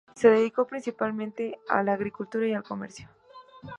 [0.15, 3.07] Se dedicó principalmente a la agricultura y al comercio.